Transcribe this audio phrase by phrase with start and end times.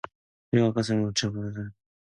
[0.49, 1.75] 그리고 그의 앞가슴을 움켜쥐고 문밖으로 내몰았다.